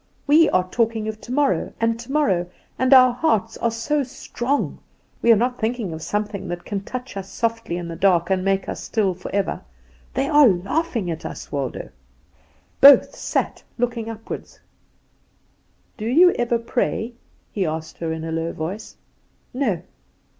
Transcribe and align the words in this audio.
We 0.25 0.49
are 0.49 0.67
talking 0.67 1.07
of 1.07 1.21
tomorrow 1.21 1.73
and 1.79 1.99
tomorrow, 1.99 2.47
and 2.79 2.91
our 2.91 3.11
hearts 3.13 3.55
are 3.57 3.69
so 3.69 4.01
strong; 4.01 4.79
we 5.21 5.31
are 5.31 5.35
not 5.35 5.59
thinking 5.59 5.93
of 5.93 6.01
something 6.01 6.47
that 6.47 6.65
can 6.65 6.81
touch 6.81 7.15
us 7.15 7.29
softly 7.31 7.77
in 7.77 7.87
the 7.87 7.95
dark 7.95 8.31
and 8.31 8.43
make 8.43 8.67
us 8.67 8.81
still 8.81 9.13
forever. 9.13 9.61
They 10.15 10.27
are 10.27 10.47
laughing 10.47 11.11
at 11.11 11.23
us 11.23 11.51
Waldo." 11.51 11.89
Both 12.81 13.13
sat 13.15 13.61
looking 13.77 14.09
upward. 14.09 14.49
"Do 15.97 16.05
you 16.07 16.31
ever 16.31 16.57
pray?" 16.57 17.13
he 17.51 17.67
asked 17.67 17.99
her 17.99 18.11
in 18.11 18.23
a 18.23 18.31
low 18.31 18.53
voice. 18.53 18.95
"No." 19.53 19.83